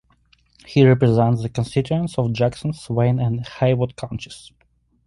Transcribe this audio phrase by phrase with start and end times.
[0.65, 4.51] He represents the constituents of Jackson, Swain and Haywood counties.